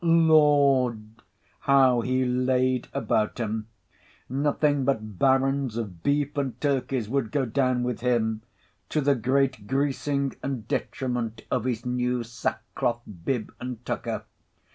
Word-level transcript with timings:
Lord! 0.03 1.09
how 1.59 2.01
he 2.01 2.25
laid 2.25 2.87
about 2.91 3.37
him! 3.39 3.67
Nothing 4.27 4.83
but 4.83 5.19
barons 5.19 5.77
of 5.77 6.01
beef 6.01 6.35
and 6.37 6.59
turkeys 6.59 7.07
would 7.07 7.29
go 7.31 7.45
down 7.45 7.83
with 7.83 7.99
him—to 7.99 8.99
the 8.99 9.13
great 9.13 9.67
greasing 9.67 10.35
and 10.41 10.67
detriment 10.67 11.43
of 11.51 11.65
his 11.65 11.85
new 11.85 12.23
sackcloth 12.23 13.03
bib 13.25 13.53
and 13.59 13.85
tucker. 13.85 14.23